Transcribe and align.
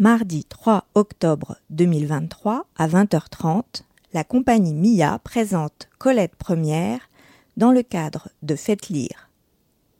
Mardi 0.00 0.44
3 0.44 0.88
octobre 0.96 1.56
2023 1.70 2.66
à 2.74 2.88
20h30, 2.88 3.84
la 4.12 4.24
compagnie 4.24 4.74
MIA 4.74 5.20
présente 5.20 5.88
Colette 5.98 6.34
Première 6.34 7.08
dans 7.56 7.70
le 7.70 7.84
cadre 7.84 8.28
de 8.42 8.56
Faites 8.56 8.88
lire. 8.88 9.30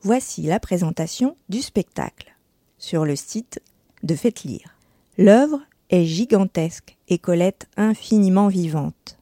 Voici 0.03 0.43
la 0.43 0.59
présentation 0.59 1.37
du 1.49 1.63
spectacle 1.63 2.35
sur 2.77 3.05
le 3.05 3.15
site 3.15 3.63
de 4.03 4.17
Faites 4.17 4.43
lire. 4.43 4.77
L'œuvre 5.17 5.61
est 5.91 6.05
gigantesque 6.05 6.97
et 7.07 7.19
Colette 7.19 7.69
infiniment 7.77 8.49
vivante. 8.49 9.17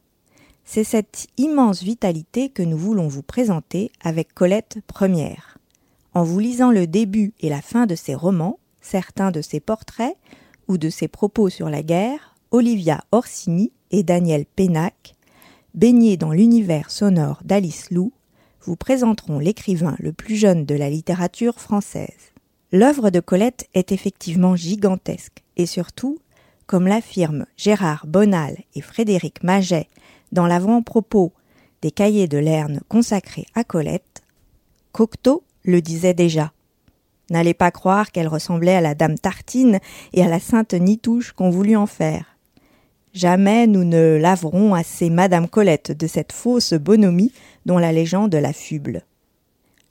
C'est 0.64 0.84
cette 0.84 1.26
immense 1.36 1.82
vitalité 1.82 2.48
que 2.48 2.62
nous 2.62 2.78
voulons 2.78 3.08
vous 3.08 3.22
présenter 3.22 3.92
avec 4.00 4.32
Colette 4.32 4.78
Première. 4.86 5.58
En 6.14 6.24
vous 6.24 6.38
lisant 6.38 6.70
le 6.70 6.86
début 6.86 7.34
et 7.40 7.50
la 7.50 7.60
fin 7.60 7.84
de 7.84 7.94
ses 7.94 8.14
romans, 8.14 8.58
certains 8.80 9.30
de 9.30 9.42
ses 9.42 9.60
portraits, 9.60 10.16
ou 10.68 10.78
de 10.78 10.90
ses 10.90 11.08
propos 11.08 11.48
sur 11.48 11.68
la 11.68 11.82
guerre, 11.82 12.34
Olivia 12.50 13.04
Orsini 13.12 13.72
et 13.90 14.02
Daniel 14.02 14.44
Pénac, 14.44 15.14
baignés 15.74 16.16
dans 16.16 16.32
l'univers 16.32 16.90
sonore 16.90 17.40
d'Alice 17.44 17.90
Lou, 17.90 18.12
vous 18.62 18.76
présenteront 18.76 19.38
l'écrivain 19.38 19.96
le 19.98 20.12
plus 20.12 20.36
jeune 20.36 20.64
de 20.64 20.74
la 20.74 20.90
littérature 20.90 21.60
française. 21.60 22.32
L'œuvre 22.70 23.10
de 23.10 23.20
Colette 23.20 23.68
est 23.74 23.92
effectivement 23.92 24.56
gigantesque 24.56 25.42
et 25.56 25.66
surtout, 25.66 26.18
comme 26.66 26.86
l'affirment 26.86 27.46
Gérard 27.56 28.06
Bonal 28.06 28.56
et 28.74 28.80
Frédéric 28.80 29.42
Maget 29.42 29.88
dans 30.30 30.46
l'avant-propos 30.46 31.32
des 31.82 31.90
cahiers 31.90 32.28
de 32.28 32.38
Lerne 32.38 32.80
consacrés 32.88 33.46
à 33.54 33.64
Colette, 33.64 34.22
Cocteau 34.92 35.42
le 35.64 35.82
disait 35.82 36.14
déjà. 36.14 36.52
N'allez 37.32 37.54
pas 37.54 37.70
croire 37.70 38.12
qu'elle 38.12 38.28
ressemblait 38.28 38.74
à 38.74 38.82
la 38.82 38.94
dame 38.94 39.18
Tartine 39.18 39.78
et 40.12 40.22
à 40.22 40.28
la 40.28 40.38
sainte 40.38 40.74
Nitouche 40.74 41.32
qu'on 41.32 41.48
voulut 41.48 41.76
en 41.76 41.86
faire. 41.86 42.36
Jamais 43.14 43.66
nous 43.66 43.84
ne 43.84 44.18
laverons 44.20 44.74
assez 44.74 45.08
Madame 45.08 45.48
Colette 45.48 45.92
de 45.92 46.06
cette 46.06 46.32
fausse 46.32 46.74
bonhomie 46.74 47.32
dont 47.64 47.78
la 47.78 47.90
légende 47.90 48.34
l'affuble. 48.34 49.06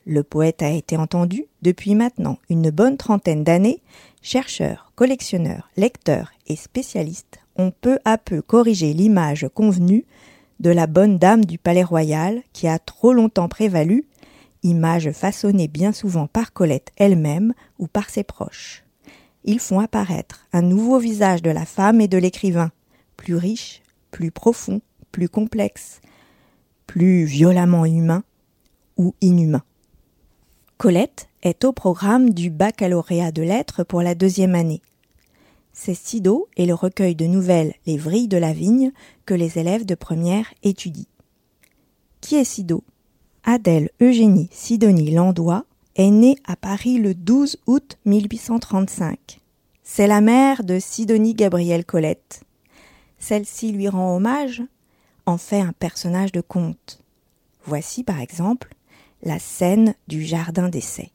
Le 0.06 0.22
poète 0.22 0.62
a 0.62 0.70
été 0.70 0.98
entendu 0.98 1.46
depuis 1.64 1.96
maintenant 1.96 2.38
une 2.48 2.70
bonne 2.70 2.98
trentaine 2.98 3.44
d'années. 3.44 3.82
Chercheurs, 4.22 4.92
collectionneurs, 4.94 5.72
lecteurs 5.78 6.34
et 6.46 6.56
spécialistes 6.56 7.40
ont 7.56 7.72
peu 7.82 7.98
à 8.06 8.20
peu 8.20 8.44
corrigé 8.44 8.94
l'image 8.94 9.48
convenue 9.56 10.06
de 10.60 10.70
la 10.70 10.86
bonne 10.86 11.18
dame 11.18 11.44
du 11.44 11.58
palais 11.58 11.84
royal 11.84 12.44
qui 12.54 12.68
a 12.68 12.78
trop 12.78 13.14
longtemps 13.14 13.50
prévalu 13.50 14.06
image 14.64 15.12
façonnée 15.12 15.68
bien 15.68 15.92
souvent 15.92 16.28
par 16.28 16.54
Colette 16.54 16.92
elle-même 16.98 17.54
ou 17.80 17.88
par 17.88 18.10
ses 18.10 18.24
proches. 18.24 18.84
Ils 19.44 19.60
font 19.60 19.80
apparaître 19.80 20.46
un 20.54 20.62
nouveau 20.62 21.00
visage 21.00 21.42
de 21.42 21.50
la 21.50 21.66
femme 21.66 22.00
et 22.02 22.08
de 22.08 22.18
l'écrivain, 22.18 22.72
plus 23.18 23.36
riche, 23.36 23.82
plus 24.12 24.32
profond, 24.32 24.82
plus 25.12 25.30
complexe, 25.30 26.00
plus 26.86 27.24
violemment 27.26 27.86
humain 27.86 28.24
ou 28.98 29.16
inhumain. 29.22 29.64
Colette 30.78 31.30
est 31.44 31.64
au 31.64 31.74
programme 31.74 32.32
du 32.32 32.50
baccalauréat 32.50 33.32
de 33.32 33.42
lettres 33.42 33.84
pour 33.84 34.02
la 34.02 34.16
deuxième 34.16 34.56
année. 34.56 34.82
C'est 35.74 35.96
Sido 35.96 36.48
et 36.58 36.66
le 36.66 36.74
recueil 36.74 37.16
de 37.16 37.26
nouvelles 37.26 37.74
Les 37.86 37.98
vrilles 37.98 38.28
de 38.28 38.38
la 38.38 38.54
vigne 38.54 38.92
que 39.26 39.34
les 39.34 39.58
élèves 39.58 39.86
de 39.86 39.96
première 39.96 40.54
étudient. 40.64 41.06
Qui 42.20 42.36
est 42.36 42.44
Sido? 42.44 42.84
Adèle 43.44 43.90
Eugénie 44.00 44.50
Sidonie 44.52 45.12
Landois 45.12 45.66
est 45.96 46.12
née 46.12 46.38
à 46.46 46.56
Paris 46.56 47.00
le 47.00 47.16
12 47.16 47.58
août 47.66 47.98
1835. 48.06 49.40
C'est 49.84 50.06
la 50.06 50.22
mère 50.22 50.64
de 50.64 50.78
Sidonie 50.78 51.34
Gabrielle 51.34 51.84
Colette. 51.84 52.44
Celle-ci 53.18 53.72
lui 53.72 53.90
rend 53.90 54.16
hommage, 54.16 54.62
en 55.26 55.38
fait 55.38 55.60
un 55.60 55.74
personnage 55.74 56.32
de 56.32 56.42
conte. 56.42 57.02
Voici 57.66 58.04
par 58.04 58.20
exemple 58.20 58.76
la 59.24 59.40
scène 59.40 59.96
du 60.08 60.24
jardin 60.24 60.70
d'essai. 60.70 61.12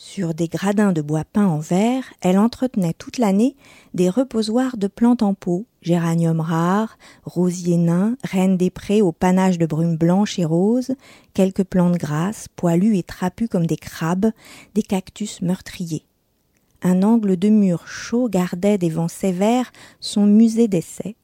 Sur 0.00 0.32
des 0.32 0.46
gradins 0.46 0.92
de 0.92 1.02
bois 1.02 1.24
peint 1.24 1.48
en 1.48 1.58
verre, 1.58 2.04
elle 2.20 2.38
entretenait 2.38 2.94
toute 2.96 3.18
l'année 3.18 3.56
des 3.94 4.08
reposoirs 4.08 4.76
de 4.76 4.86
plantes 4.86 5.24
en 5.24 5.34
pot, 5.34 5.66
géraniums 5.82 6.40
rares, 6.40 6.98
rosiers 7.24 7.78
nains, 7.78 8.16
reines 8.22 8.56
des 8.56 8.70
prés 8.70 9.02
au 9.02 9.10
panache 9.10 9.58
de 9.58 9.66
brume 9.66 9.96
blanche 9.96 10.38
et 10.38 10.44
rose, 10.44 10.94
quelques 11.34 11.64
plantes 11.64 11.96
grasses, 11.96 12.46
poilues 12.54 12.96
et 12.96 13.02
trapues 13.02 13.48
comme 13.48 13.66
des 13.66 13.76
crabes, 13.76 14.30
des 14.76 14.84
cactus 14.84 15.42
meurtriers. 15.42 16.04
Un 16.80 17.02
angle 17.02 17.36
de 17.36 17.48
mur 17.48 17.88
chaud 17.88 18.28
gardait 18.28 18.78
des 18.78 18.90
vents 18.90 19.08
sévères 19.08 19.72
son 19.98 20.26
musée 20.26 20.68
d'essai. 20.68 21.16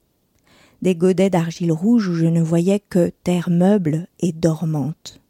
Des 0.82 0.96
godets 0.96 1.30
d'argile 1.30 1.70
rouge 1.70 2.08
où 2.08 2.14
je 2.14 2.26
ne 2.26 2.42
voyais 2.42 2.80
que 2.80 3.12
terre 3.22 3.50
meuble 3.50 4.08
et 4.18 4.32
dormante. 4.32 5.20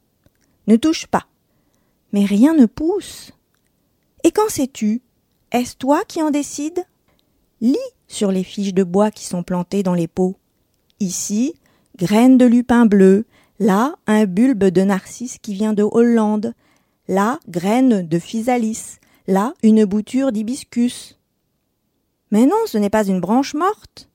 Ne 0.66 0.76
touche 0.76 1.06
pas. 1.06 1.26
Mais 2.14 2.24
rien 2.24 2.54
ne 2.54 2.64
pousse. 2.64 3.33
Et 4.24 4.30
qu'en 4.30 4.48
sais-tu? 4.48 5.02
Est-ce 5.52 5.76
toi 5.76 6.02
qui 6.08 6.22
en 6.22 6.30
décides? 6.30 6.84
Lis 7.60 7.76
sur 8.08 8.32
les 8.32 8.42
fiches 8.42 8.74
de 8.74 8.82
bois 8.82 9.10
qui 9.10 9.26
sont 9.26 9.42
plantées 9.42 9.82
dans 9.82 9.94
les 9.94 10.08
pots. 10.08 10.36
Ici, 10.98 11.54
graines 11.96 12.38
de 12.38 12.46
lupin 12.46 12.86
bleu, 12.86 13.26
là, 13.60 13.94
un 14.06 14.24
bulbe 14.24 14.64
de 14.64 14.82
narcisse 14.82 15.38
qui 15.38 15.52
vient 15.52 15.74
de 15.74 15.82
Hollande, 15.82 16.54
là, 17.06 17.38
graines 17.48 18.08
de 18.08 18.18
physalis, 18.18 18.96
là, 19.26 19.52
une 19.62 19.84
bouture 19.84 20.32
d'hibiscus. 20.32 21.18
Mais 22.30 22.46
non, 22.46 22.56
ce 22.66 22.78
n'est 22.78 22.90
pas 22.90 23.06
une 23.06 23.20
branche 23.20 23.54
morte. 23.54 24.08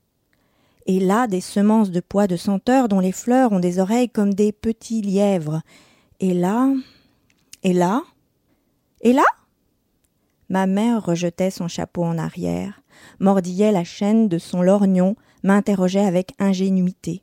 Et 0.86 0.98
là, 0.98 1.28
des 1.28 1.40
semences 1.40 1.90
de 1.90 2.00
pois 2.00 2.26
de 2.26 2.36
senteur 2.36 2.88
dont 2.88 3.00
les 3.00 3.12
fleurs 3.12 3.52
ont 3.52 3.60
des 3.60 3.78
oreilles 3.78 4.10
comme 4.10 4.34
des 4.34 4.50
petits 4.50 5.02
lièvres. 5.02 5.62
Et 6.18 6.34
là, 6.34 6.68
et 7.62 7.72
là, 7.72 8.02
et 9.02 9.12
là 9.12 9.24
Ma 10.50 10.66
mère 10.66 11.04
rejetait 11.04 11.52
son 11.52 11.68
chapeau 11.68 12.02
en 12.02 12.18
arrière, 12.18 12.82
mordillait 13.20 13.70
la 13.70 13.84
chaîne 13.84 14.28
de 14.28 14.38
son 14.38 14.62
lorgnon, 14.62 15.14
m'interrogeait 15.44 16.04
avec 16.04 16.32
ingénuité. 16.40 17.22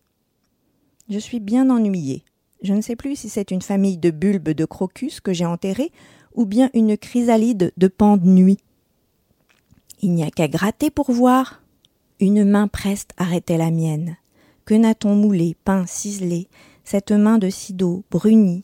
Je 1.10 1.20
suis 1.20 1.42
bien 1.42 1.70
ennuyée. 1.70 2.24
Je 2.64 2.74
ne 2.74 2.82
sais 2.82 2.96
plus 2.96 3.18
si 3.18 3.30
c'est 3.30 3.52
une 3.52 3.62
famille 3.62 3.98
de 3.98 4.12
bulbes 4.12 4.50
de 4.50 4.66
crocus 4.66 5.20
que 5.20 5.34
j'ai 5.34 5.46
enterrés 5.46 5.92
ou 6.34 6.46
bien 6.46 6.70
une 6.74 6.98
chrysalide 6.98 7.74
de 7.76 7.88
pan 7.88 8.16
de 8.16 8.26
nuit. 8.26 8.60
Il 10.02 10.14
n'y 10.14 10.24
a 10.24 10.32
qu'à 10.32 10.48
gratter 10.48 10.90
pour 10.90 11.12
voir. 11.12 11.62
Une 12.20 12.46
main 12.46 12.68
preste 12.68 13.12
arrêtait 13.18 13.58
la 13.58 13.72
mienne. 13.72 14.16
Que 14.66 14.74
n'a-t-on 14.74 15.16
moulé, 15.16 15.56
peint, 15.66 15.86
ciselé, 15.86 16.48
cette 16.84 17.12
main 17.12 17.38
de 17.38 17.50
Sido, 17.50 18.04
brunie, 18.10 18.64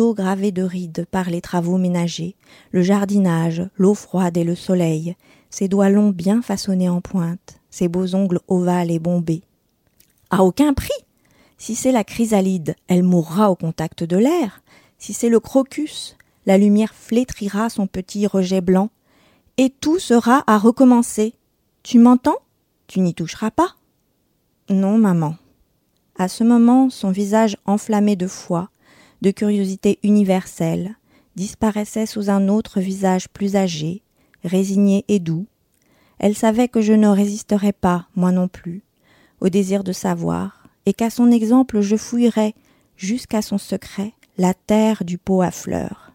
gravé 0.00 0.52
de 0.52 0.62
rides 0.62 1.06
par 1.10 1.30
les 1.30 1.40
travaux 1.40 1.78
ménagers, 1.78 2.36
le 2.70 2.82
jardinage, 2.82 3.68
l'eau 3.76 3.94
froide 3.94 4.36
et 4.36 4.44
le 4.44 4.54
soleil, 4.54 5.16
ses 5.50 5.68
doigts 5.68 5.90
longs 5.90 6.10
bien 6.10 6.42
façonnés 6.42 6.88
en 6.88 7.00
pointe, 7.00 7.60
ses 7.70 7.88
beaux 7.88 8.14
ongles 8.14 8.40
ovales 8.48 8.90
et 8.90 8.98
bombés. 8.98 9.42
À 10.30 10.44
aucun 10.44 10.74
prix. 10.74 10.92
Si 11.56 11.74
c'est 11.74 11.92
la 11.92 12.04
chrysalide, 12.04 12.76
elle 12.86 13.02
mourra 13.02 13.50
au 13.50 13.56
contact 13.56 14.04
de 14.04 14.16
l'air. 14.16 14.62
Si 14.98 15.12
c'est 15.12 15.28
le 15.28 15.40
crocus, 15.40 16.16
la 16.46 16.58
lumière 16.58 16.94
flétrira 16.94 17.68
son 17.68 17.86
petit 17.86 18.26
rejet 18.26 18.60
blanc. 18.60 18.90
Et 19.56 19.70
tout 19.70 19.98
sera 19.98 20.44
à 20.46 20.58
recommencer. 20.58 21.34
Tu 21.82 21.98
m'entends? 21.98 22.38
Tu 22.86 23.00
n'y 23.00 23.14
toucheras 23.14 23.50
pas 23.50 23.74
Non, 24.68 24.98
maman. 24.98 25.36
À 26.16 26.28
ce 26.28 26.44
moment, 26.44 26.90
son 26.90 27.10
visage 27.10 27.56
enflammé 27.64 28.14
de 28.14 28.26
foi, 28.26 28.70
de 29.20 29.30
curiosité 29.30 29.98
universelle, 30.02 30.96
disparaissait 31.36 32.06
sous 32.06 32.30
un 32.30 32.48
autre 32.48 32.80
visage 32.80 33.28
plus 33.28 33.56
âgé, 33.56 34.02
résigné 34.44 35.04
et 35.08 35.18
doux. 35.18 35.46
Elle 36.18 36.34
savait 36.34 36.68
que 36.68 36.80
je 36.80 36.92
ne 36.92 37.08
résisterais 37.08 37.72
pas, 37.72 38.08
moi 38.16 38.32
non 38.32 38.48
plus, 38.48 38.82
au 39.40 39.48
désir 39.48 39.84
de 39.84 39.92
savoir, 39.92 40.64
et 40.86 40.92
qu'à 40.92 41.10
son 41.10 41.30
exemple 41.30 41.80
je 41.80 41.96
fouillerais, 41.96 42.54
jusqu'à 42.96 43.42
son 43.42 43.58
secret, 43.58 44.14
la 44.36 44.54
terre 44.54 45.04
du 45.04 45.18
pot 45.18 45.42
à 45.42 45.50
fleurs. 45.50 46.12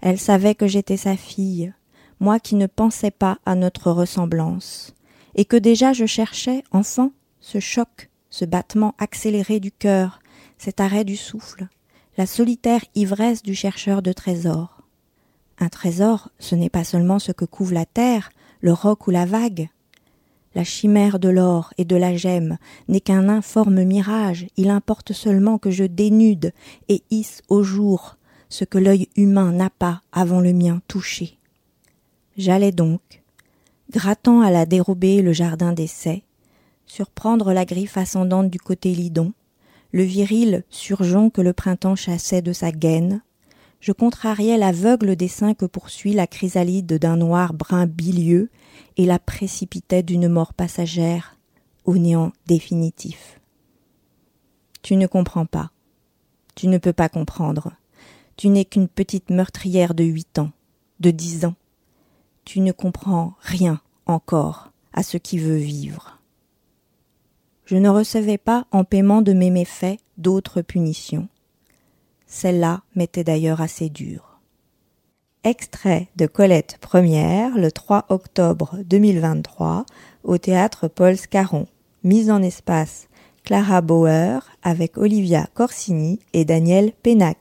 Elle 0.00 0.18
savait 0.18 0.54
que 0.54 0.66
j'étais 0.66 0.96
sa 0.96 1.16
fille, 1.16 1.72
moi 2.20 2.40
qui 2.40 2.54
ne 2.54 2.66
pensais 2.66 3.10
pas 3.10 3.38
à 3.44 3.54
notre 3.54 3.90
ressemblance, 3.90 4.94
et 5.34 5.44
que 5.44 5.56
déjà 5.56 5.92
je 5.92 6.06
cherchais, 6.06 6.62
enfant, 6.70 7.12
ce 7.40 7.60
choc, 7.60 8.10
ce 8.30 8.44
battement 8.44 8.94
accéléré 8.98 9.60
du 9.60 9.72
cœur, 9.72 10.20
cet 10.58 10.80
arrêt 10.80 11.04
du 11.04 11.16
souffle, 11.16 11.68
la 12.16 12.26
solitaire 12.26 12.84
ivresse 12.94 13.42
du 13.42 13.54
chercheur 13.54 14.02
de 14.02 14.12
trésors. 14.12 14.82
Un 15.58 15.68
trésor, 15.68 16.30
ce 16.38 16.54
n'est 16.54 16.70
pas 16.70 16.84
seulement 16.84 17.18
ce 17.18 17.32
que 17.32 17.44
couvre 17.44 17.74
la 17.74 17.86
terre, 17.86 18.30
le 18.60 18.72
roc 18.72 19.06
ou 19.06 19.10
la 19.10 19.26
vague. 19.26 19.68
La 20.54 20.64
chimère 20.64 21.18
de 21.18 21.28
l'or 21.28 21.74
et 21.76 21.84
de 21.84 21.96
la 21.96 22.16
gemme 22.16 22.56
n'est 22.88 23.00
qu'un 23.00 23.28
informe 23.28 23.84
mirage, 23.84 24.46
il 24.56 24.70
importe 24.70 25.12
seulement 25.12 25.58
que 25.58 25.70
je 25.70 25.84
dénude 25.84 26.52
et 26.88 27.02
hisse 27.10 27.42
au 27.48 27.62
jour 27.62 28.16
ce 28.48 28.64
que 28.64 28.78
l'œil 28.78 29.08
humain 29.16 29.52
n'a 29.52 29.70
pas 29.70 30.00
avant 30.12 30.40
le 30.40 30.52
mien 30.52 30.80
touché. 30.88 31.36
J'allais 32.38 32.72
donc, 32.72 33.22
grattant 33.90 34.40
à 34.40 34.50
la 34.50 34.64
dérobée 34.64 35.20
le 35.20 35.32
jardin 35.32 35.72
d'essai, 35.72 36.22
surprendre 36.86 37.52
la 37.52 37.64
griffe 37.64 37.98
ascendante 37.98 38.50
du 38.50 38.58
côté 38.58 38.94
lidon, 38.94 39.32
le 39.96 40.02
viril 40.02 40.62
surgeon 40.68 41.30
que 41.30 41.40
le 41.40 41.54
printemps 41.54 41.96
chassait 41.96 42.42
de 42.42 42.52
sa 42.52 42.70
gaine, 42.70 43.22
je 43.80 43.92
contrariais 43.92 44.58
l'aveugle 44.58 45.16
dessin 45.16 45.54
que 45.54 45.64
poursuit 45.64 46.12
la 46.12 46.26
chrysalide 46.26 46.98
d'un 46.98 47.16
noir 47.16 47.54
brun 47.54 47.86
bilieux 47.86 48.50
et 48.98 49.06
la 49.06 49.18
précipitais 49.18 50.02
d'une 50.02 50.28
mort 50.28 50.52
passagère 50.52 51.38
au 51.86 51.96
néant 51.96 52.32
définitif. 52.46 53.40
Tu 54.82 54.96
ne 54.96 55.06
comprends 55.06 55.46
pas. 55.46 55.70
Tu 56.56 56.68
ne 56.68 56.76
peux 56.76 56.92
pas 56.92 57.08
comprendre. 57.08 57.72
Tu 58.36 58.50
n'es 58.50 58.66
qu'une 58.66 58.88
petite 58.88 59.30
meurtrière 59.30 59.94
de 59.94 60.04
huit 60.04 60.38
ans, 60.38 60.50
de 61.00 61.10
dix 61.10 61.46
ans. 61.46 61.54
Tu 62.44 62.60
ne 62.60 62.72
comprends 62.72 63.32
rien 63.40 63.80
encore 64.04 64.72
à 64.92 65.02
ce 65.02 65.16
qui 65.16 65.38
veut 65.38 65.56
vivre. 65.56 66.15
Je 67.66 67.76
ne 67.76 67.88
recevais 67.88 68.38
pas 68.38 68.66
en 68.70 68.84
paiement 68.84 69.22
de 69.22 69.32
mes 69.32 69.50
méfaits 69.50 69.98
d'autres 70.18 70.62
punitions. 70.62 71.28
Celle-là 72.26 72.82
m'était 72.94 73.24
d'ailleurs 73.24 73.60
assez 73.60 73.88
dure. 73.88 74.40
Extrait 75.42 76.08
de 76.16 76.26
Colette 76.26 76.78
Première 76.80 77.56
le 77.58 77.72
3 77.72 78.06
octobre 78.08 78.78
2023 78.84 79.84
au 80.22 80.38
théâtre 80.38 80.86
Paul 80.86 81.16
Scarron. 81.16 81.66
Mise 82.04 82.30
en 82.30 82.40
espace 82.40 83.08
Clara 83.44 83.80
Bauer 83.80 84.40
avec 84.62 84.96
Olivia 84.96 85.46
Corsini 85.54 86.20
et 86.32 86.44
Daniel 86.44 86.92
Pénac. 87.02 87.38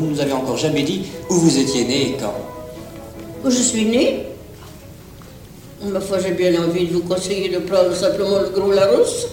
Vous 0.00 0.06
ne 0.06 0.12
nous 0.12 0.20
avez 0.22 0.32
encore 0.32 0.56
jamais 0.56 0.82
dit 0.82 1.04
où 1.28 1.34
vous 1.34 1.58
étiez 1.58 1.84
né 1.84 2.08
et 2.08 2.16
quand. 2.16 2.32
Où 3.44 3.50
je 3.50 3.60
suis 3.60 3.84
né? 3.84 4.28
Ma 5.84 6.00
foi, 6.00 6.18
j'ai 6.20 6.30
bien 6.30 6.58
envie 6.64 6.86
de 6.86 6.94
vous 6.94 7.02
conseiller 7.02 7.50
de 7.50 7.58
prendre 7.58 7.94
simplement 7.94 8.38
le 8.40 8.48
gros 8.48 8.72
Larousse. 8.72 9.26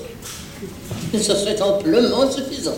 Ça 1.14 1.36
serait 1.36 1.62
amplement 1.62 2.30
suffisant. 2.30 2.74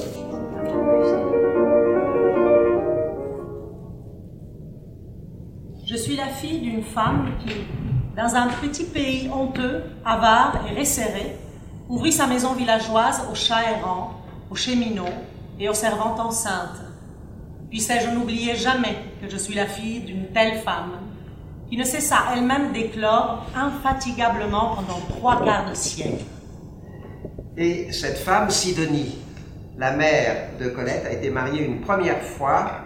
Je 5.87 5.95
suis 5.95 6.15
la 6.15 6.27
fille 6.27 6.59
d'une 6.59 6.83
femme 6.83 7.31
qui, 7.43 7.55
dans 8.15 8.35
un 8.35 8.49
petit 8.61 8.83
pays 8.83 9.31
honteux, 9.33 9.81
avare 10.05 10.63
et 10.69 10.79
resserré, 10.79 11.37
ouvrit 11.89 12.13
sa 12.13 12.27
maison 12.27 12.53
villageoise 12.53 13.21
aux 13.31 13.35
chats 13.35 13.63
errants, 13.63 14.11
aux 14.51 14.55
cheminots 14.55 15.05
et 15.59 15.67
aux 15.69 15.73
servantes 15.73 16.19
enceintes. 16.19 16.88
Puissais-je 17.69 18.09
n'oublier 18.09 18.55
jamais 18.55 18.95
que 19.21 19.29
je 19.29 19.37
suis 19.37 19.53
la 19.53 19.67
fille 19.67 19.99
d'une 19.99 20.27
telle 20.33 20.59
femme, 20.59 20.93
qui 21.69 21.77
ne 21.77 21.83
cessa 21.83 22.17
elle-même 22.33 22.71
d'éclore 22.73 23.45
infatigablement 23.55 24.75
pendant 24.75 24.99
trois 25.09 25.43
quarts 25.43 25.69
de 25.69 25.75
siècle. 25.75 26.23
Et 27.55 27.91
cette 27.91 28.17
femme, 28.17 28.49
Sidonie, 28.49 29.17
la 29.77 29.91
mère 29.91 30.49
de 30.59 30.69
Colette, 30.69 31.05
a 31.05 31.13
été 31.13 31.29
mariée 31.29 31.63
une 31.63 31.81
première 31.81 32.23
fois 32.23 32.85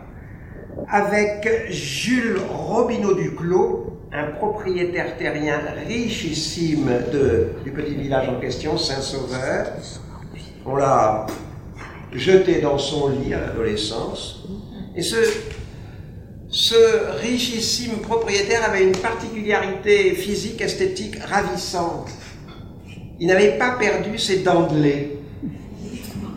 avec 0.89 1.47
Jules 1.69 2.41
Robineau 2.49 3.13
Duclos, 3.13 3.99
un 4.11 4.31
propriétaire 4.31 5.15
terrien 5.17 5.61
richissime 5.87 6.91
de, 7.11 7.51
du 7.63 7.71
petit 7.71 7.95
village 7.95 8.27
en 8.27 8.39
question, 8.39 8.77
Saint-Sauveur. 8.77 9.67
On 10.65 10.75
l'a 10.75 11.25
jeté 12.11 12.59
dans 12.59 12.77
son 12.77 13.09
lit 13.09 13.33
à 13.33 13.39
l'adolescence. 13.39 14.45
Et 14.95 15.01
ce, 15.01 15.17
ce 16.49 17.19
richissime 17.21 17.97
propriétaire 17.97 18.63
avait 18.69 18.83
une 18.83 18.95
particularité 18.95 20.13
physique, 20.13 20.61
esthétique 20.61 21.15
ravissante. 21.23 22.09
Il 23.19 23.27
n'avait 23.27 23.57
pas 23.57 23.71
perdu 23.71 24.17
ses 24.19 24.39
dents 24.39 24.67
de 24.67 24.77
lait. 24.77 25.17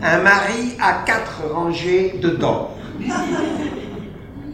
Un 0.03 0.19
mari 0.19 0.77
à 0.81 1.05
quatre 1.05 1.43
rangées 1.53 2.15
de 2.21 2.31
dents. 2.31 2.71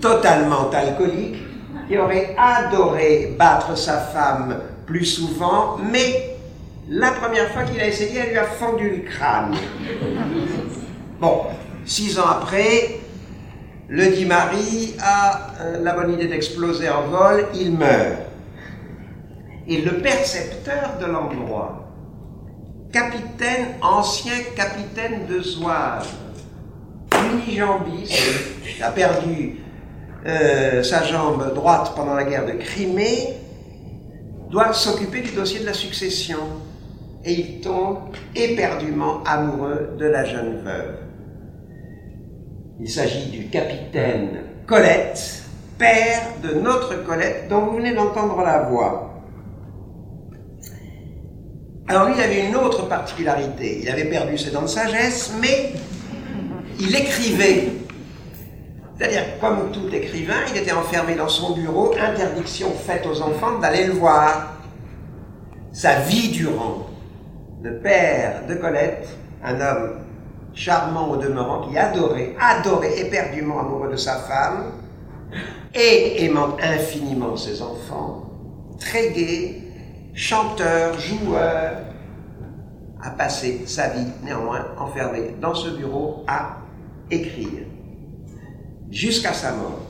Totalement 0.01 0.69
alcoolique, 0.71 1.37
qui 1.89 1.97
aurait 1.97 2.35
adoré 2.37 3.35
battre 3.39 3.77
sa 3.77 3.99
femme 3.99 4.61
plus 4.87 5.05
souvent, 5.05 5.77
mais 5.79 6.37
la 6.89 7.13
première 7.13 7.51
fois 7.53 7.63
qu'il 7.63 7.81
a 7.81 7.87
essayé, 7.87 8.19
elle 8.19 8.31
lui 8.31 8.39
a 8.39 8.45
fendu 8.45 8.91
le 8.91 9.09
crâne. 9.09 9.55
Bon, 11.21 11.43
six 11.85 12.19
ans 12.19 12.27
après, 12.29 13.02
le 13.93 14.07
dit 14.07 14.25
mari 14.25 14.95
a 15.03 15.53
euh, 15.61 15.83
la 15.83 15.93
bonne 15.93 16.15
idée 16.15 16.27
d'exploser 16.27 16.89
en 16.89 17.03
vol, 17.09 17.45
il 17.55 17.73
meurt. 17.73 18.23
Et 19.69 19.83
le 19.83 19.99
percepteur 19.99 20.97
de 20.99 21.05
l'endroit, 21.05 21.93
capitaine, 22.91 23.67
ancien 23.83 24.33
capitaine 24.57 25.27
de 25.29 25.43
Zouave, 25.43 26.09
unijambiste, 27.13 28.19
a 28.83 28.91
perdu 28.93 29.61
euh, 30.25 30.83
sa 30.83 31.05
jambe 31.05 31.53
droite 31.55 31.93
pendant 31.95 32.15
la 32.15 32.25
guerre 32.25 32.47
de 32.47 32.53
Crimée, 32.53 33.37
doit 34.49 34.73
s'occuper 34.73 35.21
du 35.21 35.33
dossier 35.33 35.61
de 35.61 35.67
la 35.67 35.75
succession. 35.75 36.39
Et 37.27 37.35
il 37.35 37.61
tombe 37.61 37.99
éperdument 38.35 39.23
amoureux 39.25 39.91
de 39.99 40.07
la 40.07 40.25
jeune 40.25 40.63
veuve. 40.65 41.12
Il 42.85 42.91
s'agit 42.91 43.27
du 43.27 43.47
capitaine 43.47 44.41
Colette, 44.67 45.45
père 45.79 46.21
de 46.43 46.55
notre 46.55 47.05
Colette, 47.05 47.47
dont 47.49 47.61
vous 47.67 47.77
venez 47.77 47.95
d'entendre 47.95 48.43
la 48.43 48.65
voix. 48.65 49.23
Alors 51.87 52.09
lui, 52.09 52.15
il 52.17 52.21
avait 52.21 52.49
une 52.49 52.57
autre 52.57 52.89
particularité. 52.89 53.79
Il 53.83 53.89
avait 53.89 54.07
perdu 54.07 54.37
ses 54.37 54.51
dents 54.51 54.63
de 54.63 54.67
sagesse, 54.67 55.33
mais 55.41 55.75
il 56.81 56.97
écrivait. 56.97 57.69
C'est-à-dire, 58.99 59.39
comme 59.41 59.71
tout 59.71 59.89
écrivain, 59.95 60.41
il 60.53 60.61
était 60.61 60.73
enfermé 60.73 61.15
dans 61.15 61.29
son 61.29 61.55
bureau, 61.55 61.95
interdiction 61.97 62.73
faite 62.73 63.07
aux 63.07 63.23
enfants 63.23 63.61
d'aller 63.61 63.85
le 63.85 63.93
voir. 63.93 64.57
Sa 65.71 66.01
vie 66.01 66.31
durant, 66.31 66.89
le 67.63 67.79
père 67.79 68.45
de 68.49 68.57
Colette, 68.57 69.07
un 69.45 69.61
homme 69.61 70.02
charmant 70.55 71.11
au 71.11 71.17
demeurant, 71.17 71.69
qui 71.69 71.77
adorait, 71.77 72.35
adorait 72.41 72.99
éperdument 73.01 73.61
amoureux 73.61 73.91
de 73.91 73.97
sa 73.97 74.17
femme, 74.17 74.73
et 75.75 76.25
aimant 76.25 76.57
infiniment 76.63 77.37
ses 77.37 77.63
enfants, 77.63 78.31
très 78.79 79.11
gai, 79.11 79.63
chanteur, 80.15 80.99
joueur, 80.99 81.79
a 83.03 83.11
passé 83.11 83.63
sa 83.67 83.89
vie 83.89 84.07
néanmoins 84.23 84.67
enfermé 84.79 85.35
dans 85.41 85.55
ce 85.55 85.71
bureau 85.71 86.25
à 86.29 86.59
écrire, 87.11 87.67
jusqu'à 88.91 89.33
sa 89.33 89.53
mort. 89.53 89.81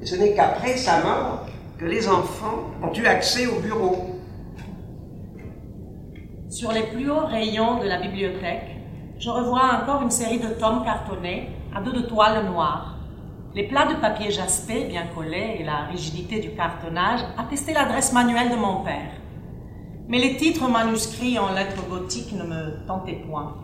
Et 0.00 0.06
ce 0.06 0.16
n'est 0.16 0.34
qu'après 0.34 0.76
sa 0.76 1.00
mort 1.00 1.46
que 1.78 1.84
les 1.86 2.08
enfants 2.08 2.70
ont 2.82 2.92
eu 2.92 3.06
accès 3.06 3.46
au 3.46 3.60
bureau. 3.60 4.20
Sur 6.48 6.70
les 6.72 6.82
plus 6.82 7.10
hauts 7.10 7.26
rayons 7.26 7.80
de 7.80 7.88
la 7.88 7.98
bibliothèque, 7.98 8.71
je 9.22 9.30
revois 9.30 9.80
encore 9.80 10.02
une 10.02 10.10
série 10.10 10.40
de 10.40 10.48
tomes 10.48 10.82
cartonnés 10.84 11.50
à 11.72 11.80
dos 11.80 11.92
de 11.92 12.00
toile 12.00 12.44
noire. 12.44 12.96
Les 13.54 13.68
plats 13.68 13.86
de 13.86 14.00
papier 14.00 14.32
jaspé 14.32 14.86
bien 14.86 15.06
collés 15.14 15.58
et 15.60 15.62
la 15.62 15.84
rigidité 15.84 16.40
du 16.40 16.50
cartonnage 16.56 17.20
attestaient 17.38 17.72
l'adresse 17.72 18.12
manuelle 18.12 18.50
de 18.50 18.56
mon 18.56 18.82
père. 18.82 19.12
Mais 20.08 20.18
les 20.18 20.36
titres 20.36 20.68
manuscrits 20.68 21.38
en 21.38 21.52
lettres 21.52 21.88
gothiques 21.88 22.32
ne 22.32 22.42
me 22.42 22.84
tentaient 22.88 23.22
point, 23.28 23.54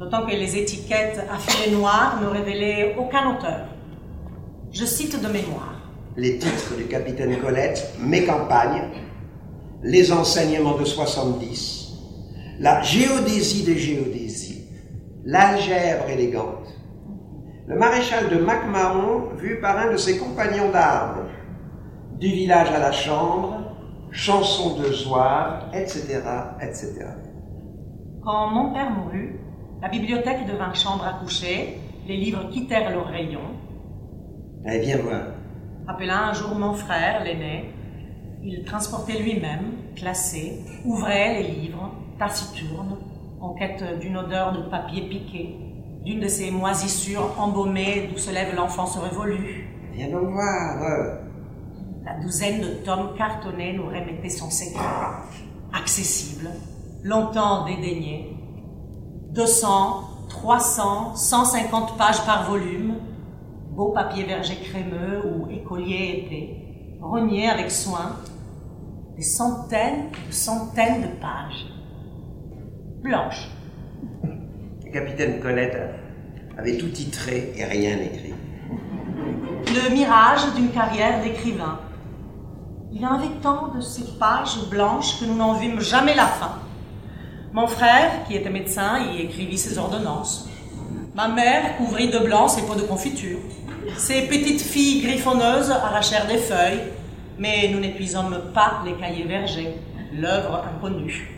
d'autant 0.00 0.26
que 0.26 0.32
les 0.32 0.56
étiquettes 0.56 1.24
à 1.32 1.38
filets 1.38 1.76
noirs 1.76 2.20
ne 2.20 2.26
révélaient 2.26 2.96
aucun 2.98 3.30
auteur. 3.30 3.66
Je 4.72 4.84
cite 4.84 5.22
de 5.22 5.28
mémoire. 5.28 5.74
Les 6.16 6.36
titres 6.38 6.76
du 6.76 6.86
capitaine 6.86 7.38
Colette, 7.38 7.94
Mes 8.00 8.24
campagnes, 8.24 8.82
Les 9.84 10.10
enseignements 10.10 10.76
de 10.76 10.84
70, 10.84 11.92
La 12.58 12.82
géodésie 12.82 13.62
des 13.62 13.78
géodésies, 13.78 14.25
L'algèbre 15.28 16.08
élégante, 16.08 16.68
le 17.66 17.76
maréchal 17.76 18.28
de 18.30 18.36
MacMahon 18.36 19.34
vu 19.34 19.60
par 19.60 19.76
un 19.76 19.90
de 19.90 19.96
ses 19.96 20.18
compagnons 20.18 20.70
d'armes, 20.70 21.26
Du 22.20 22.28
village 22.28 22.70
à 22.70 22.78
la 22.78 22.92
chambre, 22.92 23.58
Chanson 24.12 24.78
de 24.78 24.84
Zouave, 24.92 25.64
etc., 25.74 26.22
etc. 26.62 27.06
Quand 28.22 28.50
mon 28.50 28.72
père 28.72 28.88
mourut, 28.90 29.40
la 29.82 29.88
bibliothèque 29.88 30.46
devint 30.46 30.72
chambre 30.74 31.04
à 31.04 31.14
coucher, 31.14 31.80
les 32.06 32.16
livres 32.16 32.48
quittèrent 32.50 32.92
leurs 32.92 33.08
rayons. 33.08 33.50
Allez, 34.64 34.78
viens 34.78 34.98
voir. 34.98 35.22
Appela 35.88 36.28
un 36.28 36.34
jour 36.34 36.54
mon 36.54 36.72
frère, 36.72 37.24
l'aîné. 37.24 37.74
Il 38.44 38.64
transportait 38.64 39.18
lui-même, 39.18 39.72
classé, 39.96 40.64
ouvrait 40.84 41.42
les 41.42 41.48
livres, 41.48 41.90
taciturne, 42.16 42.96
en 43.46 43.54
quête 43.54 44.00
d'une 44.00 44.16
odeur 44.16 44.52
de 44.52 44.68
papier 44.68 45.02
piqué, 45.08 45.56
d'une 46.04 46.20
de 46.20 46.28
ces 46.28 46.50
moisissures 46.50 47.32
embaumées 47.38 48.08
d'où 48.10 48.18
se 48.18 48.32
lève 48.32 48.54
l'enfance 48.56 48.98
révolue. 48.98 49.68
Viens 49.92 50.10
donc 50.10 50.30
voir. 50.32 51.20
La 52.04 52.18
douzaine 52.20 52.60
de 52.60 52.84
tomes 52.84 53.14
cartonnés 53.16 53.72
nous 53.72 53.86
remettait 53.86 54.28
son 54.28 54.50
secret. 54.50 54.82
Accessible, 55.72 56.50
longtemps 57.04 57.66
dédaigné. 57.66 58.36
200, 59.32 60.28
300, 60.28 61.14
150 61.14 61.96
pages 61.96 62.24
par 62.26 62.50
volume, 62.50 62.94
beau 63.70 63.92
papier 63.92 64.24
verger 64.24 64.56
crémeux 64.56 65.22
ou 65.24 65.50
écolier 65.50 66.24
épais, 66.24 66.98
rogné 67.00 67.48
avec 67.48 67.70
soin, 67.70 68.16
des 69.16 69.22
centaines 69.22 70.10
de 70.26 70.32
centaines 70.32 71.02
de 71.02 71.20
pages. 71.20 71.75
Le 73.06 74.90
capitaine 74.92 75.38
Colette 75.38 75.78
avait 76.58 76.76
tout 76.76 76.88
titré 76.88 77.52
et 77.56 77.64
rien 77.64 77.98
écrit. 77.98 78.34
Le 79.66 79.94
mirage 79.94 80.40
d'une 80.56 80.70
carrière 80.70 81.22
d'écrivain. 81.22 81.78
Il 82.92 83.00
y 83.00 83.06
en 83.06 83.14
avait 83.14 83.40
tant 83.40 83.68
de 83.68 83.80
ces 83.80 84.18
pages 84.18 84.58
blanches 84.70 85.20
que 85.20 85.24
nous 85.24 85.36
n'en 85.36 85.52
vîmes 85.54 85.80
jamais 85.80 86.16
la 86.16 86.26
fin. 86.26 86.58
Mon 87.52 87.68
frère, 87.68 88.24
qui 88.26 88.34
était 88.34 88.50
médecin, 88.50 88.98
y 89.12 89.22
écrivit 89.22 89.58
ses 89.58 89.78
ordonnances. 89.78 90.48
Ma 91.14 91.28
mère 91.28 91.76
couvrit 91.76 92.10
de 92.10 92.18
blanc 92.18 92.48
ses 92.48 92.62
pots 92.62 92.74
de 92.74 92.82
confiture. 92.82 93.38
Ses 93.96 94.22
petites 94.22 94.62
filles 94.62 95.02
griffonneuses 95.02 95.70
arrachèrent 95.70 96.26
des 96.26 96.38
feuilles, 96.38 96.82
mais 97.38 97.70
nous 97.72 97.78
n'épuisâmes 97.78 98.50
pas 98.52 98.82
les 98.84 98.94
cahiers 98.94 99.24
vergers, 99.24 99.76
l'œuvre 100.12 100.64
inconnue. 100.74 101.35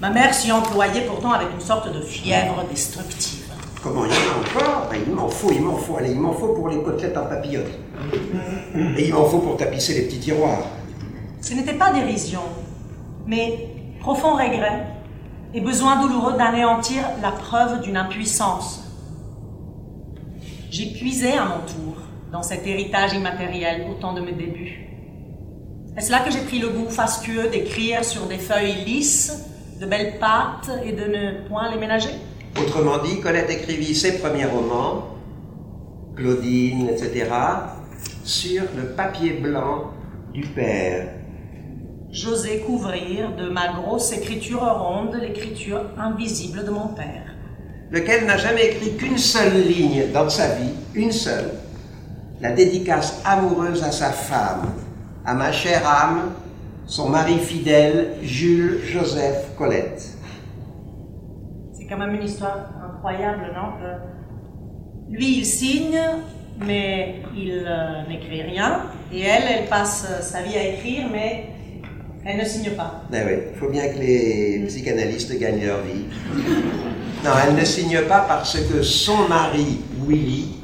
Ma 0.00 0.10
mère 0.10 0.32
s'y 0.32 0.52
employait 0.52 1.06
pourtant 1.06 1.32
avec 1.32 1.48
une 1.52 1.60
sorte 1.60 1.92
de 1.92 2.00
fièvre 2.00 2.64
destructive. 2.70 3.52
Comment 3.82 4.04
il 4.04 4.10
y 4.10 4.14
en 4.14 4.16
a 4.16 4.68
encore 4.70 4.88
Ben, 4.90 5.00
Il 5.06 5.12
m'en 5.12 5.28
faut, 5.28 5.50
il 5.50 5.60
m'en 5.62 5.76
faut. 5.76 5.96
Allez, 5.96 6.12
il 6.12 6.20
m'en 6.20 6.32
faut 6.32 6.54
pour 6.54 6.68
les 6.68 6.78
côtelettes 6.82 7.16
en 7.16 7.26
papillote. 7.26 7.70
Et 8.96 9.08
il 9.08 9.14
m'en 9.14 9.24
faut 9.24 9.38
pour 9.38 9.56
tapisser 9.56 9.94
les 9.94 10.02
petits 10.02 10.20
tiroirs. 10.20 10.60
Ce 11.40 11.54
n'était 11.54 11.74
pas 11.74 11.92
dérision, 11.92 12.42
mais 13.26 13.68
profond 14.00 14.34
regret 14.34 14.86
et 15.54 15.60
besoin 15.60 16.00
douloureux 16.00 16.36
d'anéantir 16.36 17.02
la 17.22 17.32
preuve 17.32 17.80
d'une 17.80 17.96
impuissance. 17.96 18.84
J'ai 20.70 20.86
puisé 20.92 21.32
à 21.32 21.44
mon 21.44 21.60
tour 21.60 21.96
dans 22.30 22.42
cet 22.42 22.66
héritage 22.66 23.14
immatériel 23.14 23.86
au 23.90 23.94
temps 23.94 24.12
de 24.12 24.20
mes 24.20 24.32
débuts. 24.32 24.84
Est-ce 25.96 26.12
là 26.12 26.20
que 26.20 26.30
j'ai 26.30 26.42
pris 26.42 26.58
le 26.58 26.68
goût 26.68 26.90
fastueux 26.90 27.48
d'écrire 27.48 28.04
sur 28.04 28.26
des 28.26 28.38
feuilles 28.38 28.84
lisses, 28.84 29.46
de 29.78 29.86
belles 29.86 30.18
pattes 30.18 30.70
et 30.84 30.92
de 30.92 31.04
ne 31.04 31.48
point 31.48 31.70
les 31.70 31.78
ménager? 31.78 32.10
Autrement 32.60 32.98
dit, 32.98 33.20
Colette 33.20 33.50
écrivit 33.50 33.94
ses 33.94 34.18
premiers 34.18 34.46
romans, 34.46 35.14
Claudine, 36.16 36.88
etc., 36.88 37.30
sur 38.24 38.64
le 38.76 38.94
papier 38.96 39.34
blanc 39.34 39.92
du 40.32 40.42
père. 40.42 41.08
J'osais 42.10 42.60
couvrir 42.60 43.36
de 43.36 43.48
ma 43.48 43.72
grosse 43.72 44.12
écriture 44.12 44.60
ronde 44.60 45.16
l'écriture 45.20 45.82
invisible 45.98 46.64
de 46.64 46.70
mon 46.70 46.88
père. 46.88 47.34
lequel 47.90 48.26
n'a 48.26 48.36
jamais 48.36 48.66
écrit 48.66 48.96
qu'une 48.96 49.16
seule 49.16 49.62
ligne 49.62 50.12
dans 50.12 50.28
sa 50.28 50.54
vie, 50.56 50.74
une 50.94 51.12
seule, 51.12 51.52
la 52.40 52.52
dédicace 52.52 53.20
amoureuse 53.24 53.82
à 53.82 53.92
sa 53.92 54.10
femme, 54.10 54.74
à 55.24 55.34
ma 55.34 55.52
chère 55.52 55.88
âme, 55.88 56.32
son 56.88 57.10
mari 57.10 57.38
fidèle, 57.38 58.14
Jules 58.22 58.80
Joseph 58.82 59.54
Colette. 59.56 60.16
C'est 61.72 61.86
quand 61.86 61.98
même 61.98 62.14
une 62.14 62.24
histoire 62.24 62.70
incroyable, 62.82 63.52
non? 63.54 63.78
Que 63.78 65.14
Lui, 65.14 65.38
il 65.38 65.44
signe, 65.44 66.00
mais 66.66 67.16
il 67.36 67.62
euh, 67.66 68.08
n'écrit 68.08 68.42
rien. 68.42 68.86
Et 69.12 69.20
elle, 69.20 69.42
elle 69.50 69.66
passe 69.66 70.06
euh, 70.10 70.22
sa 70.22 70.42
vie 70.42 70.56
à 70.56 70.66
écrire, 70.66 71.08
mais 71.12 71.46
elle 72.24 72.38
ne 72.38 72.44
signe 72.44 72.70
pas. 72.70 73.02
Ben 73.10 73.26
oui, 73.26 73.34
il 73.52 73.58
faut 73.58 73.68
bien 73.68 73.86
que 73.88 73.98
les 73.98 74.64
psychanalystes 74.66 75.38
gagnent 75.38 75.64
leur 75.64 75.82
vie. 75.82 76.04
Non, 77.24 77.32
elle 77.44 77.56
ne 77.56 77.64
signe 77.64 78.02
pas 78.02 78.26
parce 78.28 78.56
que 78.60 78.80
son 78.80 79.26
mari, 79.28 79.80
Willy, 80.06 80.54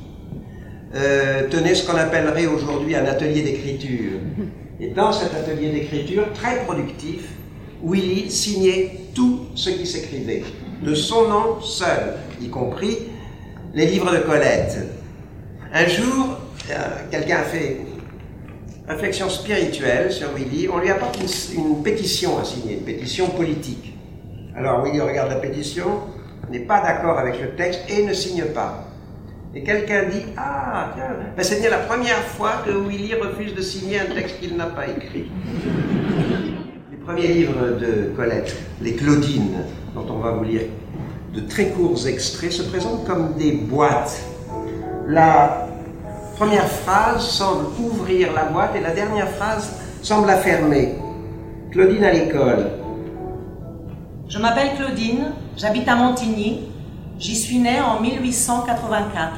euh, 0.94 1.48
tenait 1.48 1.74
ce 1.74 1.84
qu'on 1.84 1.96
appellerait 1.96 2.46
aujourd'hui 2.46 2.94
un 2.94 3.06
atelier 3.06 3.42
d'écriture. 3.42 4.20
Et 4.80 4.88
dans 4.88 5.12
cet 5.12 5.34
atelier 5.34 5.70
d'écriture, 5.70 6.32
très 6.32 6.64
productif, 6.64 7.28
Willy 7.84 8.30
signait 8.30 9.00
tout 9.14 9.46
ce 9.54 9.70
qui 9.70 9.86
s'écrivait, 9.86 10.42
de 10.82 10.94
son 10.94 11.28
nom 11.28 11.60
seul, 11.60 12.14
y 12.40 12.48
compris 12.48 12.98
les 13.72 13.86
livres 13.86 14.12
de 14.12 14.18
Colette. 14.18 14.78
Un 15.72 15.86
jour, 15.86 16.38
euh, 16.70 16.74
quelqu'un 17.10 17.38
a 17.38 17.42
fait 17.42 17.78
réflexion 18.88 19.28
spirituelle 19.28 20.12
sur 20.12 20.32
Willy, 20.34 20.68
on 20.68 20.78
lui 20.78 20.90
apporte 20.90 21.18
une, 21.20 21.64
une 21.64 21.82
pétition 21.82 22.38
à 22.38 22.44
signer, 22.44 22.74
une 22.74 22.84
pétition 22.84 23.28
politique. 23.28 23.94
Alors 24.56 24.84
Willy 24.84 25.00
regarde 25.00 25.30
la 25.30 25.36
pétition, 25.36 26.00
n'est 26.50 26.60
pas 26.60 26.80
d'accord 26.82 27.18
avec 27.18 27.40
le 27.40 27.54
texte 27.54 27.80
et 27.88 28.04
ne 28.04 28.12
signe 28.12 28.44
pas. 28.46 28.88
Et 29.56 29.62
quelqu'un 29.62 30.08
dit 30.10 30.24
Ah, 30.36 30.90
tiens, 30.96 31.04
ben 31.36 31.42
c'est 31.44 31.60
bien 31.60 31.70
la 31.70 31.78
première 31.78 32.18
fois 32.18 32.62
que 32.66 32.70
Willy 32.72 33.14
refuse 33.14 33.54
de 33.54 33.62
signer 33.62 34.00
un 34.00 34.12
texte 34.12 34.40
qu'il 34.40 34.56
n'a 34.56 34.66
pas 34.66 34.88
écrit. 34.88 35.30
Les 36.90 36.96
premiers 36.96 37.28
livres 37.28 37.78
de 37.80 38.12
Colette, 38.16 38.56
les 38.82 38.94
Claudines, 38.94 39.58
dont 39.94 40.06
on 40.10 40.18
va 40.18 40.32
vous 40.32 40.44
lire 40.44 40.62
de 41.32 41.40
très 41.40 41.68
courts 41.68 42.06
extraits, 42.08 42.50
se 42.50 42.62
présentent 42.62 43.06
comme 43.06 43.34
des 43.34 43.52
boîtes. 43.52 44.24
La 45.06 45.68
première 46.36 46.66
phrase 46.66 47.24
semble 47.24 47.66
ouvrir 47.78 48.32
la 48.32 48.46
boîte 48.46 48.74
et 48.74 48.80
la 48.80 48.90
dernière 48.90 49.28
phrase 49.30 49.72
semble 50.02 50.26
la 50.26 50.38
fermer. 50.38 50.94
Claudine 51.70 52.02
à 52.02 52.12
l'école. 52.12 52.70
Je 54.28 54.38
m'appelle 54.38 54.70
Claudine, 54.76 55.32
j'habite 55.56 55.86
à 55.86 55.94
Montigny. 55.94 56.73
J'y 57.18 57.36
suis 57.36 57.58
née 57.58 57.80
en 57.80 58.00
1884. 58.00 59.32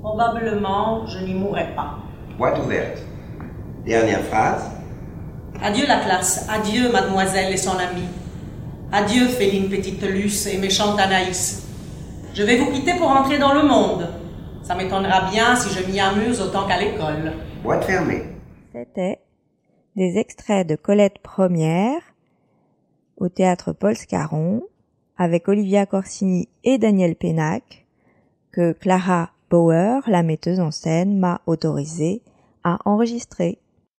Probablement, 0.00 1.06
je 1.06 1.24
n'y 1.24 1.34
mourrai 1.34 1.74
pas. 1.74 1.98
Boîte 2.36 2.58
ouverte. 2.58 2.98
Dernière 3.86 4.22
phrase. 4.24 4.70
Adieu 5.62 5.86
la 5.86 6.00
classe, 6.00 6.46
adieu 6.50 6.92
mademoiselle 6.92 7.52
et 7.52 7.56
son 7.56 7.78
amie. 7.78 8.08
Adieu 8.92 9.26
féline 9.28 9.70
petite 9.70 10.02
Luce 10.02 10.46
et 10.46 10.58
méchante 10.58 10.98
Anaïs. 11.00 11.66
Je 12.34 12.42
vais 12.42 12.58
vous 12.58 12.70
quitter 12.70 12.94
pour 12.98 13.08
entrer 13.08 13.38
dans 13.38 13.54
le 13.54 13.62
monde. 13.62 14.08
Ça 14.62 14.74
m'étonnera 14.74 15.30
bien 15.30 15.56
si 15.56 15.72
je 15.72 15.86
m'y 15.90 15.98
amuse 16.00 16.40
autant 16.40 16.66
qu'à 16.66 16.78
l'école. 16.78 17.32
Boîte 17.62 17.84
fermée. 17.84 18.24
C'était 18.72 19.20
des 19.96 20.18
extraits 20.18 20.66
de 20.66 20.76
Colette 20.76 21.20
Première 21.22 22.00
au 23.16 23.28
théâtre 23.28 23.72
Paul 23.72 23.96
Scarron 23.96 24.62
avec 25.16 25.48
Olivia 25.48 25.86
Corsini 25.86 26.48
et 26.64 26.78
Daniel 26.78 27.16
Pénac 27.16 27.86
que 28.52 28.72
Clara 28.72 29.30
Bauer, 29.50 30.00
la 30.06 30.22
metteuse 30.22 30.60
en 30.60 30.70
scène, 30.70 31.18
m'a 31.18 31.40
autorisé 31.46 32.22
à 32.62 32.78
enregistrer. 32.84 33.58